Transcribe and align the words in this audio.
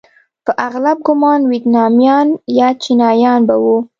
په 0.45 0.51
اغلب 0.67 0.97
ګومان 1.07 1.41
ویتنامیان 1.51 2.27
یا 2.59 2.67
چینایان 2.83 3.39
به 3.47 3.55
وو. 3.63 3.77